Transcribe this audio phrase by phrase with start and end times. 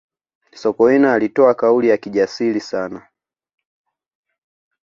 [0.55, 3.07] sokoine alitoa kauli ya kijasiri sana